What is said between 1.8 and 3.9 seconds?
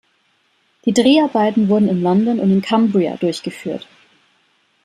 in London und in Cumbria durchgeführt.